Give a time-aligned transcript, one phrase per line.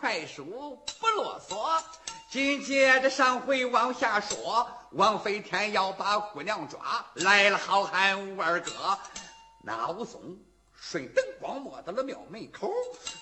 [0.00, 1.82] 快书不啰嗦，
[2.30, 8.70] 紧接着上回往下说，王飞天要把姑娘抓来了，好汉武二哥，
[9.64, 10.38] 那武松
[10.72, 12.72] 顺灯光摸到了庙门口，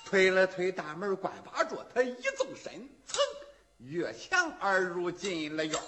[0.05, 2.75] 推了推大门关把着，他一纵身，
[3.09, 3.19] 噌，
[3.79, 5.81] 越墙而入进了院，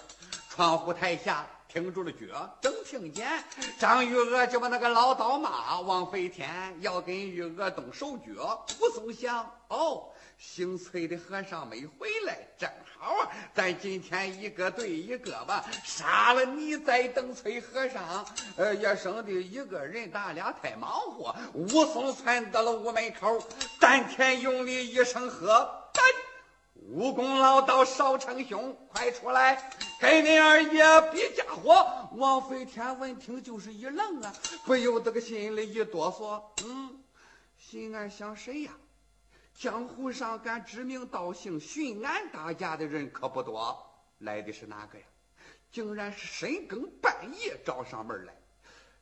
[0.49, 1.47] 窗户台下。
[1.71, 3.45] 停住了脚，正听见
[3.79, 8.65] 张玉娥就把那个老道骂王飞天，要跟玉娥动手脚。
[8.81, 18.25] 武松想：哦，姓崔的和尚没回来，正好啊，咱今天一个对一个吧，杀了你再等崔和尚。
[18.57, 21.35] 呃，也省得一个人咱俩太忙活。
[21.55, 23.43] 武松窜到了屋门口，
[23.81, 26.05] 丹田用力一声喝：“丹！”
[26.91, 29.73] 武功老道少称兄，快出来！
[30.01, 32.09] 给你二爷比家伙。
[32.13, 34.33] 王飞天闻听就是一愣啊，
[34.65, 36.65] 不由得个心里一哆嗦。
[36.65, 37.03] 嗯，
[37.59, 38.71] 心安想谁呀？
[39.59, 43.77] 江湖上敢指名道姓寻俺大家的人可不多，
[44.19, 45.05] 来的是哪个呀？
[45.73, 48.33] 竟然是深更半夜找上门来，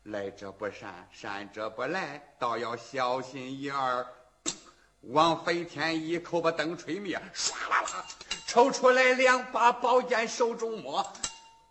[0.04, 4.06] 来者不善，善者不来，倒要小心一二。
[5.12, 8.06] 王飞天一口把灯吹灭，唰啦啦
[8.46, 11.06] 抽出来两把宝剑，手中摸，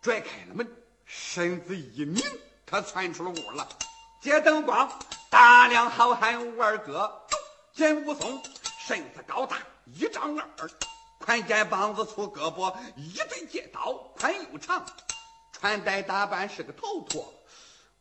[0.00, 2.22] 拽开了门，身子一拧，
[2.64, 3.68] 他窜出了屋了。
[4.20, 4.88] 借灯光，
[5.28, 7.12] 大量好汉武二哥，
[7.72, 8.40] 见武松
[8.86, 10.70] 身子高大，一丈二，
[11.18, 14.86] 宽肩膀子，粗胳膊，一对借刀，宽又长，
[15.50, 17.34] 穿戴打扮是个头陀。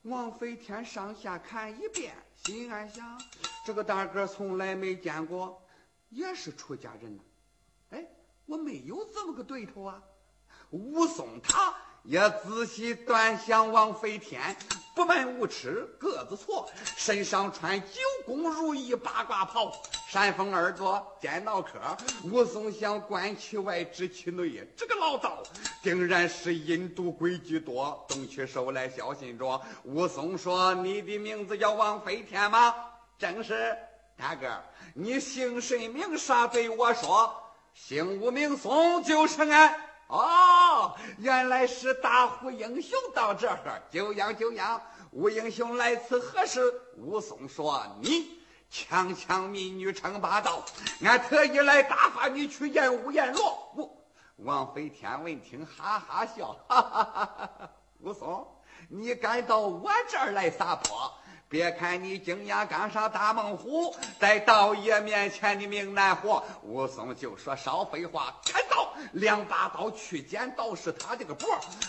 [0.04, 2.14] 王飞天上下看一遍。
[2.46, 3.20] 心暗想：
[3.66, 5.60] 这个大哥从来没见过，
[6.10, 7.24] 也是出家人呐。
[7.90, 8.06] 哎，
[8.46, 10.00] 我没有这么个对头啊。
[10.70, 14.56] 武松他也仔细端详王飞天，
[14.96, 19.72] 不问无耻，个子矬，身上穿九宫如意八卦袍。
[20.16, 21.72] 山峰耳朵，尖脑壳，
[22.24, 24.66] 武松想观其外，知其内。
[24.74, 25.44] 这个老道
[25.84, 29.62] 定然是阴毒诡计多，动起手来小心着。
[29.84, 32.74] 武松说：“你的名字叫王飞天吗
[33.20, 33.76] ？”“正是。
[34.16, 34.48] ”“大哥，
[34.94, 36.48] 你姓甚名啥？
[36.48, 37.36] 对我说。
[37.76, 39.78] ”“姓武名松，就是俺。
[40.08, 44.82] ”“哦，原来是大虎英雄到这儿，久仰久仰。
[45.12, 46.62] ”“武英雄来此何事？”
[46.96, 48.40] 武松说：“你。”
[48.70, 50.64] 强抢民女称霸道，
[51.02, 53.72] 俺特意来打发你去见乌阎罗。
[53.76, 53.90] 我
[54.38, 57.26] 王飞天闻听，哈哈笑，哈哈哈
[57.58, 57.70] 哈！
[58.02, 58.46] 武松，
[58.90, 61.12] 你敢到我这儿来撒泼？
[61.48, 66.44] 别看你金牙刚上大猛虎，在道爷面前你命难活。
[66.64, 68.75] 武松就说少废话，砍刀，
[69.14, 71.48] 两把刀去剪刀是他这个脖。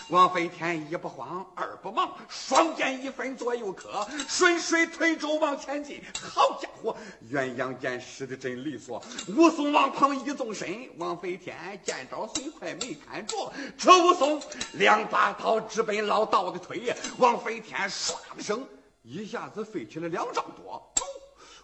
[0.09, 6.01] 王飞天一不慌二不忙，双剑一分左右磕，顺水推舟往前进。
[6.21, 6.95] 好家伙，
[7.31, 9.03] 鸳鸯剑使的真利索。
[9.35, 14.41] 武松往旁一纵身，王飞天见招虽快没看着，这武松
[14.73, 16.95] 两把刀直奔老道的腿。
[17.17, 18.65] 王飞天唰的声。
[19.03, 20.93] 一下子飞起了两丈多，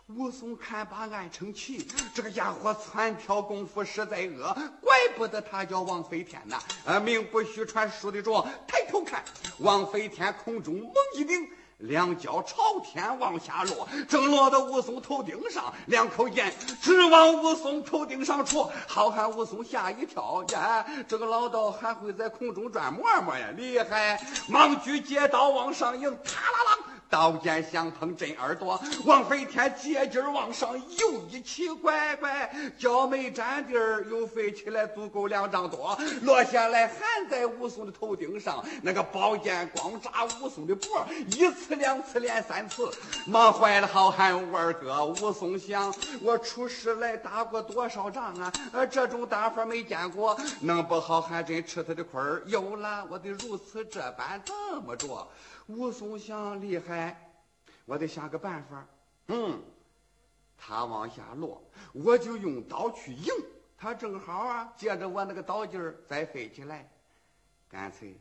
[0.09, 6.59] 武松看把暗称奇，这个家伙窜跳功夫实在恶，怪不得他叫王飞天呐！
[6.85, 8.45] 呃，名不虚传，书的着。
[8.67, 9.23] 抬头看，
[9.59, 11.47] 王飞天空中猛一顶。
[11.77, 18.71] 两脚朝天往下落，正落到武松头顶上，两口烟直往武松头顶上戳。
[18.87, 24.21] 好汉武松吓一跳，呀，这个老道还会在空中转磨磨呀，厉害！
[24.47, 26.82] 忙举借刀往上迎，啪啦啦。
[27.13, 36.95] 刀剑相碰震耳朵，王飞天借劲儿往上又一起，乖乖，脚没沾地儿，又飞起来足够两丈多，落下来还
[37.29, 38.65] 在武松的头顶上。
[38.81, 42.89] 那个宝剑光扎武松的脖，一次两次连三次，
[43.27, 45.05] 忙坏了好汉武二哥。
[45.05, 48.51] 武松想：我出师来打过多少仗啊？
[48.71, 52.41] 呃，这种打法没见过，弄不好还真吃他的亏儿。
[52.47, 55.27] 有了，我得如此这般这么着。
[55.67, 57.02] 武松想厉害，
[57.85, 58.87] 我得想个办法。
[59.27, 59.61] 嗯，
[60.57, 61.61] 他往下落，
[61.93, 63.33] 我就用刀去迎
[63.77, 66.89] 他，正好啊，借着我那个刀劲儿再飞起来。
[67.67, 68.15] 干脆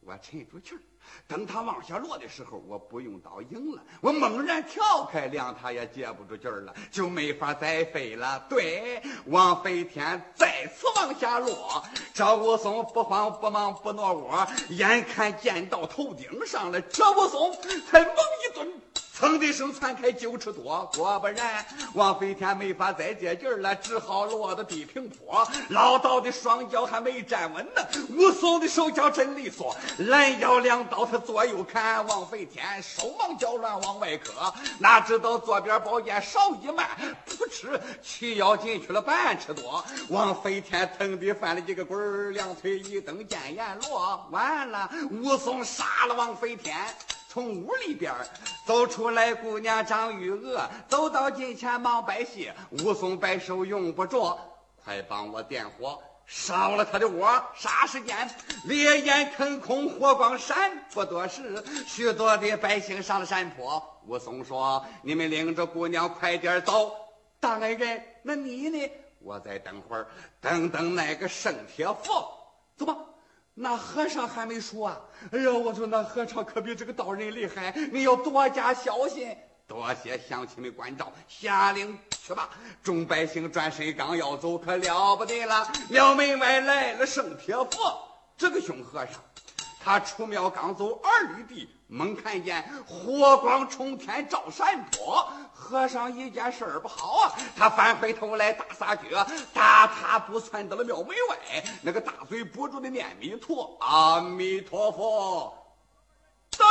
[0.00, 0.80] 我沉住气儿，
[1.26, 8.44] 等他往下落的时候，我不用刀赢了，我猛然跳开，两他也接不住劲儿了，就没法再飞了。
[8.48, 11.82] 对，王飞天再次往下落。
[12.12, 17.52] 赵武松不慌不忙不挪窝，眼看见到头顶上了，赵武松
[17.90, 18.72] 才猛一蹲，
[19.16, 21.64] 噌的一声窜开九尺多，果不然，
[21.94, 25.46] 王飞天没法再接劲儿了，只好落到地平坡。
[25.68, 36.88] 老道的双脚还没站稳呢，武松的手脚真利索，拦腰两刀他左右砍，王飞天手忙脚乱往外磕，哪知道左边宝剑稍一慢，
[37.24, 39.84] 噗嗤，齐腰进去了半尺多。
[40.08, 46.76] 王飞天腾地翻了几个滚儿，两腿一蹬，见阎罗，完了，武松杀了王飞天。
[47.34, 48.14] 从屋里边
[48.64, 52.54] 走出来，姑娘张玉娥走到近前忙拜谢。
[52.70, 54.38] 武松摆手用不着，
[54.84, 57.28] 快帮我点火烧了他的窝。
[57.58, 58.30] 霎时间
[58.66, 60.70] 烈焰腾空，火光闪。
[60.92, 63.82] 不多时，许多的百姓上了山坡。
[64.06, 66.94] 武松说：“你们领着姑娘快点走。”
[67.40, 68.88] 大恩人，那你呢？
[69.18, 70.06] 我再等会儿，
[70.40, 72.32] 等等那个圣铁佛。
[72.76, 72.96] 走吧。
[73.54, 75.00] 那和尚还没说啊！
[75.30, 79.36] 哎呀，我说那和尚可比这个道人厉害，你要多加小心。
[79.66, 82.50] 多谢乡亲们关照，下令去吧。
[82.82, 85.70] 众百姓转身刚要走，可了不得了！
[85.88, 87.96] 庙门外来了圣铁佛，
[88.36, 89.14] 这个熊和尚。
[89.84, 95.28] 他出庙刚走二里地，猛看见火光冲天照山坡。
[95.52, 105.54] 和尚一见事儿不好啊，他翻回头来大撒脚，大踏步窜到了庙门外，那个大嘴不住的念弥陀，阿弥陀佛。
[106.56, 106.66] 等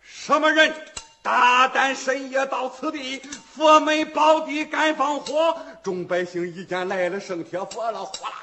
[0.00, 0.74] 什么人？
[1.22, 5.56] 大胆深夜到此地，佛门宝地敢放火？
[5.82, 8.36] 众百姓一见来了圣铁佛了，哗啦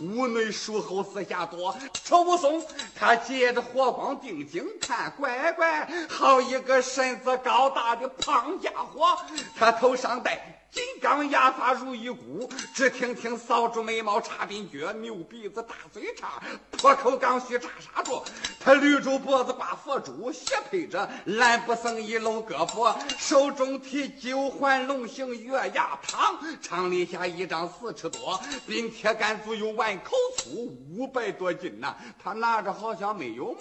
[0.00, 1.76] 屋内树后四下多。
[2.04, 2.64] 瞅武松，
[2.94, 9.18] 他借着火光定睛看，乖乖，好一个身子高大的胖家伙，
[9.56, 10.61] 他头上戴。
[10.72, 18.24] 金刚牙发如一股，只听听扫帚眉毛插鬓角，牛鼻子大嘴叉，破口刚须扎沙着。
[18.58, 31.94] 他捋住脖子挂佛珠，斜配着蓝布僧衣露胳膊，手中提九环龙形月牙汤，长立下一丈四尺多，并铁杆足有碗口粗，五百多斤呐。
[32.24, 33.60] 他拿着好像没有膜。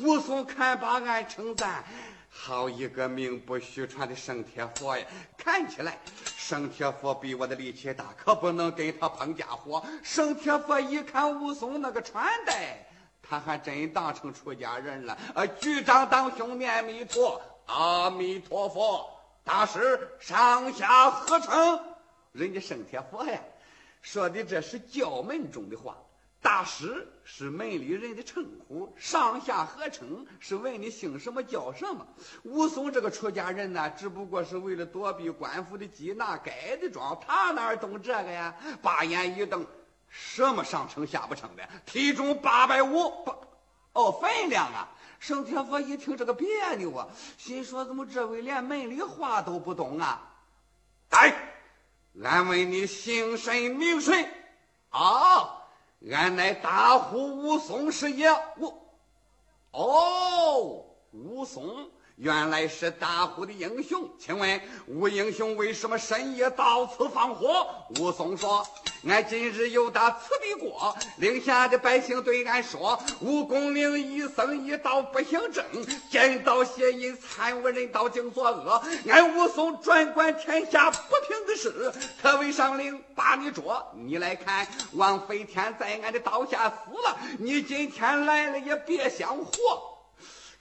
[0.00, 1.84] 武松看罢暗称赞。
[2.34, 5.06] 好一个名不虚传的圣铁佛呀！
[5.36, 9.84] 看起来圣铁佛比我的力气大，可不能跟他碰家伙。
[10.02, 12.84] 圣铁佛一看武松那个穿戴，
[13.22, 15.16] 他还真当成出家人了。
[15.34, 19.08] 呃，局长当兄念弥陀，阿弥陀佛。
[19.44, 21.80] 大师上下合称，
[22.32, 23.38] 人家圣铁佛呀，
[24.00, 25.96] 说的这是教门中的话。
[26.42, 32.04] 大师是门里人的称呼，上下合称是问你姓什么叫什么。
[32.42, 38.52] 武松这个出家人呢，只不过是为了躲避官府的缉拿，改的装，他哪懂这个呀？
[38.82, 39.64] 把眼一瞪，
[40.08, 41.62] 什么上称下不称的？
[41.86, 43.24] 体重八百五，
[43.92, 44.88] 哦，分量啊！
[45.20, 47.06] 圣铁佛一听这个别扭啊，
[47.38, 50.34] 心说怎么这位连门里话都不懂啊？
[51.10, 51.32] 哎，
[52.24, 54.28] 俺问你姓甚名谁？
[54.90, 55.61] 啊？
[56.10, 58.28] 俺乃大虎武松是也，
[58.58, 58.74] 我，
[59.70, 61.90] 哦，武松。
[62.16, 67.66] 原来是大虎的英雄，请问吴英雄为什么深夜到此放火？
[67.98, 68.64] 武松说
[69.08, 75.64] ：“俺今日有打此地过，令下的百姓对俺说，吴公令一僧一道不行正，
[76.10, 78.82] 见道邪淫，参无人道，竟作恶。
[79.08, 81.92] 俺武松专管天下不平的事，
[82.22, 83.84] 特为上令把你捉。
[83.96, 89.52] 你来看，王飞天在俺的刀下死了，你今天来了也别想活。”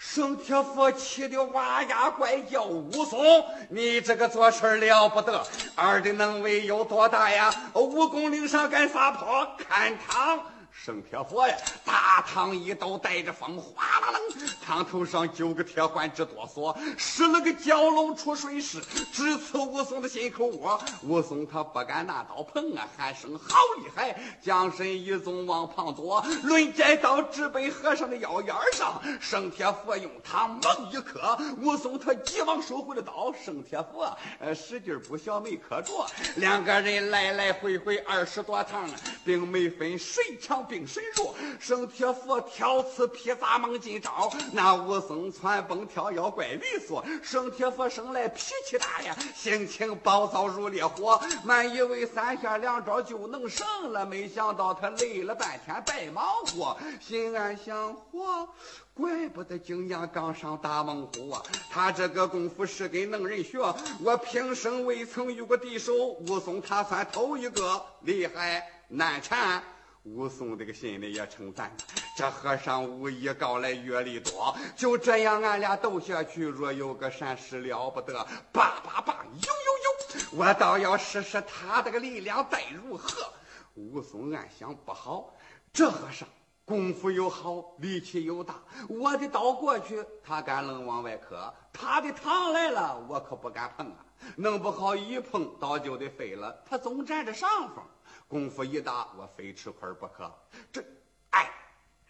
[0.04, 3.24] 生铁佛气得哇呀怪叫，武松，
[3.70, 7.54] 你这个做事了不得，二的能为有多大呀？
[7.76, 10.40] 武功岭上敢撒泼，看汤！
[10.72, 14.20] 圣铁佛呀，大汤一刀带着风，哗啦啦，
[14.66, 18.80] 堂头上九个铁环直哆嗦，使了个蛟龙出水势，
[19.12, 20.82] 直刺武松的心口窝。
[21.04, 29.00] 武松他不敢拿刀碰啊，喊声好厉害，将身一纵往旁躲，抡尖刀直奔和尚的腰眼上。
[29.20, 33.32] 圣铁佛用他猛一磕，武松他急忙收回了刀。
[33.34, 35.94] 圣铁佛呃使劲不小没磕着，
[36.38, 38.90] 两个人来来回回二十多趟，
[39.24, 40.61] 并没分谁强。
[40.66, 41.36] 并身弱？
[41.60, 47.04] 圣铁佛挑刺劈砸猛进招，那武松窜蹦跳跃怪利索。
[47.22, 51.22] 圣铁佛生来脾气大呀，性情暴躁如烈火。
[51.44, 56.78] 满以为三下两招就能胜了，没想到他累了半天白忙活。
[57.00, 58.48] 心暗想：嚯，
[58.94, 61.42] 怪不得景阳刚上大猛虎啊！
[61.72, 63.60] 他这个功夫是跟能人学，
[64.04, 65.94] 我平生未曾遇过敌手。
[66.28, 69.64] 武松他算头一个厉害难缠。
[70.04, 71.72] 武松这个心里也称赞，
[72.18, 78.14] 这和尚武艺高来阅历多，就这样俺俩斗下去，若有个闪失了不得，
[78.52, 83.32] 叭叭叭，呦呦呦，我倒要试试他这个力量再如何。
[83.76, 85.36] 武松暗想不好，
[85.72, 86.28] 这和尚
[86.66, 88.56] 功夫又好，力气又大，
[88.90, 94.04] 我的刀过去，他敢愣往外磕；他的糖来了，我可不敢碰啊，
[94.36, 97.84] 弄不好一碰刀就得飞了，他总占着上风。
[98.28, 100.32] 功夫一大，我非吃亏不可。
[100.72, 100.84] 这，
[101.32, 101.52] 哎，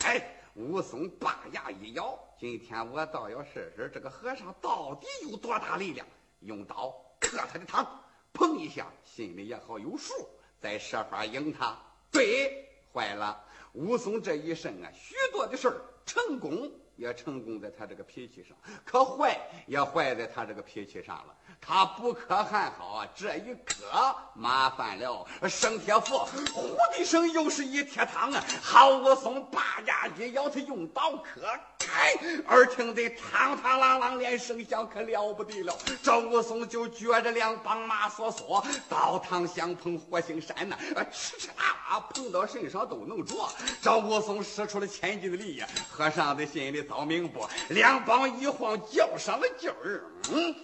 [0.04, 6.06] 哎，武松把牙一咬，今天我倒要试试这个和尚到底有多大力量。
[6.42, 7.88] 用刀磕他的膛，
[8.34, 10.14] 砰一下，心里也好有数，
[10.60, 11.78] 再设法赢他。
[12.12, 18.56] 对，坏了，武松这一生啊，许多的事儿成功也成功在他这个脾气上，
[18.86, 21.36] 可坏也坏在他这个脾气上了。
[21.60, 25.26] 他不可还好啊，这一磕麻烦了。
[25.48, 28.44] 生铁斧呼的声又是一铁汤啊！
[28.62, 31.42] 好武松拔牙一咬，他用刀磕
[31.86, 32.14] 开，
[32.48, 35.78] 耳听得汤汤啷啷连声响，可了不得了。
[36.04, 43.36] 赵武松就觉着两帮马索索，刀汤相碰火星山呐，啊哧哧啦碰到身上都能着。
[43.82, 50.56] 赵武松使出了千斤的力呀，和尚的心里早明白，两帮一晃较上了劲儿，嗯。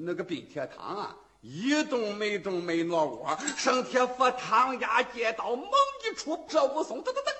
[0.00, 3.36] 那个冰铁汤啊，一动没动，没挪窝。
[3.56, 5.68] 生铁佛汤压借刀，猛
[6.04, 7.32] 一出，这武松噔噔噔，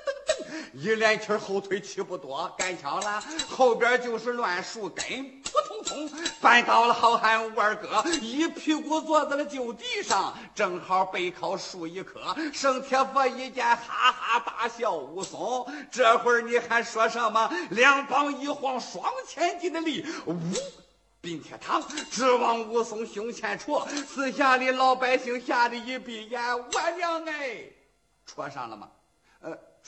[0.75, 3.23] 一连气后退气不多，干枪了。
[3.49, 5.05] 后边就是乱树根，
[5.43, 12.21] 扑通通绊倒了好汉武二哥，一屁股坐在了旧地上，正好背靠树一棵。
[12.53, 14.95] 生铁佛一见，哈哈大笑。
[14.99, 17.51] 武松，这会儿你还说什么？
[17.71, 20.35] 两膀一晃，双千斤的力，呜！
[21.21, 27.65] 冰铁汤直往武松胸前戳，四下的老百姓吓得一闭眼，我娘哎，
[28.25, 28.89] 戳上了吗？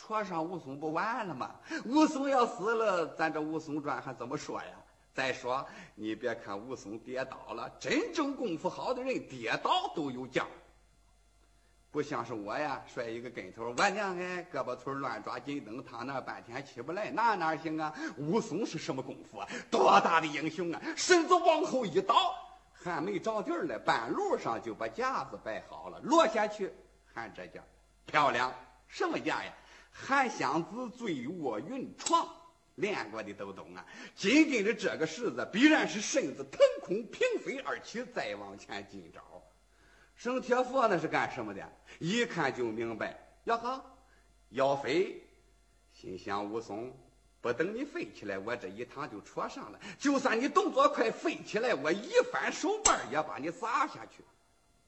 [0.01, 1.55] 戳上武松不完了吗？
[1.85, 4.71] 武松要死了，咱这《武松传》还怎么说呀？
[5.13, 5.65] 再说，
[5.95, 10.47] 你别看武松跌倒了，真正功夫好的人跌倒都有将。
[11.91, 17.93] 不像是我呀，摔一个跟头，我娘哎，胳膊腿乱抓紧蹬，躺那半天起不来，那哪行啊？
[18.17, 19.47] 武松是什么功夫啊？
[19.71, 20.81] 多大的英雄啊！
[20.97, 22.35] 身子往后一倒，
[22.73, 26.73] 还没着地儿呢，半路上就把架子摆好了，落下去，
[27.13, 27.61] 看这架
[28.07, 28.51] 漂亮，
[28.89, 29.53] 什么架呀？
[29.91, 32.29] 韩湘子醉卧云床，
[32.77, 33.85] 练过的都懂啊。
[34.15, 39.21] 紧跟着这个式子，必然是身子腾空平飞而起，再往前进招。
[40.15, 41.73] 生铁佛那是干什么的？
[41.99, 43.19] 一看就明白。
[43.45, 43.85] 呀哈，
[44.51, 45.23] 要飞，
[45.93, 46.95] 心想武松，
[47.41, 49.81] 不等你飞起来，我这一趟就戳上了。
[49.99, 54.23] 就算你动作快，飞起来，我一翻手腕也把你砸下去。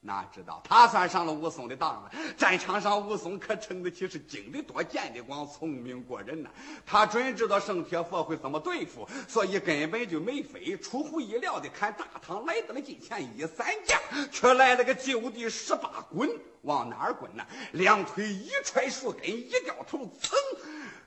[0.05, 2.11] 哪知道他算上了武松的当了。
[2.37, 6.49] 战场上，武松可称得起是精的多、见的广、聪明过人呐。
[6.85, 10.75] 他准知道生铁佛会怎么对付，所以根本就没飞。
[10.77, 13.97] 出乎意料的，看大唐来到了近前，一三架，
[14.29, 16.29] 却来了个就地十八滚。
[16.63, 17.45] 往哪儿滚呢？
[17.71, 20.35] 两腿一踹树根，一掉头，噌！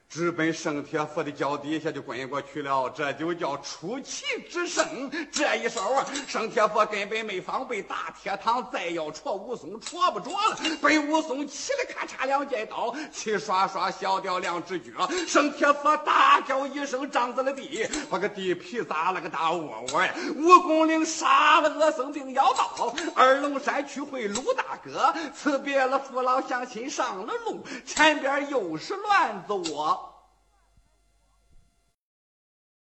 [0.08, 5.10] 直奔生铁佛的脚底下就滚过去了，这就叫出奇制胜。
[5.32, 10.56] 这一手啊，生铁佛根本没防备，大铁膛再要戳武松，戳不着了。
[10.80, 15.08] 被武松起来咔嚓两剑刀，齐刷刷削掉两只脚。
[15.26, 20.14] 生铁佛大叫一声，长在了地，把个地皮砸了个大窝窝呀！
[20.36, 29.95] 武公岭杀了恶僧并要到二龙山去会鲁大哥，辞别了父老乡亲，上了路，前边又是乱子窝。